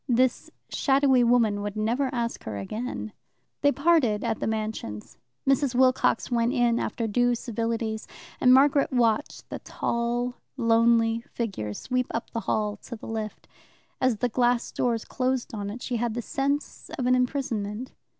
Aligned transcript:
This 0.09 0.49
shadowy 0.69 1.23
woman 1.23 1.61
would 1.61 1.75
never 1.75 2.09
ask 2.11 2.45
her 2.45 2.57
again. 2.57 3.13
They 3.61 3.71
parted 3.71 4.23
at 4.23 4.39
the 4.39 4.47
Mansions. 4.47 5.19
Mrs. 5.47 5.75
Wilcox 5.75 6.31
went 6.31 6.53
in 6.53 6.79
after 6.79 7.05
due 7.05 7.35
civilities, 7.35 8.07
and 8.39 8.51
Margaret 8.51 8.91
watched 8.91 9.47
the 9.51 9.59
tall, 9.59 10.33
lonely 10.57 11.23
figure 11.31 11.71
sweep 11.75 12.07
up 12.15 12.31
the 12.31 12.39
hall 12.49 12.77
to 12.77 12.95
the 12.95 13.07
lift. 13.07 13.47
As 14.01 14.17
the 14.17 14.29
glass 14.29 14.71
doors 14.71 15.05
closed 15.05 15.53
on 15.53 15.69
it 15.69 15.83
she 15.83 15.97
had 15.97 16.15
the 16.15 16.23
sense 16.23 16.89
of 16.97 17.05
an 17.05 17.13
imprisonment. 17.13 17.93